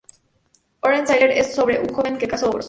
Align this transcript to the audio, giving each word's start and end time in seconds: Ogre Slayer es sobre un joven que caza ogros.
Ogre 0.81 1.05
Slayer 1.05 1.29
es 1.29 1.53
sobre 1.53 1.79
un 1.79 1.85
joven 1.93 2.17
que 2.17 2.27
caza 2.27 2.47
ogros. 2.49 2.59